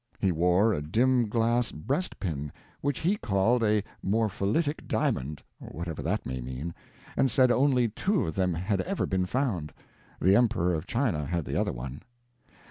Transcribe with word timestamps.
He 0.17 0.31
wore 0.31 0.73
a 0.73 0.81
dim 0.81 1.29
glass 1.29 1.71
breastpin, 1.71 2.51
which 2.81 3.01
he 3.01 3.17
called 3.17 3.63
a 3.63 3.83
"morphylitic 4.03 4.87
diamond" 4.87 5.43
whatever 5.59 6.01
that 6.01 6.25
may 6.25 6.41
mean 6.41 6.73
and 7.15 7.29
said 7.29 7.51
only 7.51 7.87
two 7.87 8.25
of 8.25 8.33
them 8.33 8.55
had 8.55 8.81
ever 8.81 9.05
been 9.05 9.27
found 9.27 9.71
the 10.19 10.35
Emperor 10.35 10.73
of 10.73 10.87
China 10.87 11.23
had 11.27 11.45
the 11.45 11.55
other 11.55 11.71
one. 11.71 12.01